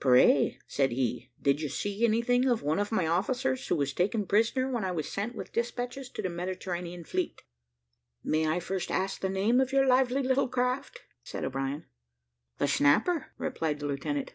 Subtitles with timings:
[0.00, 4.26] "Pray," said he, "did you see anything of one of my officers; who was taken
[4.26, 7.42] prisoner when I was sent with despatches to the Mediterranean fleet?"
[8.24, 11.86] "May I first ask the name of your lively little craft?" said O'Brien.
[12.58, 14.34] "The Snapper," replied the lieutenant.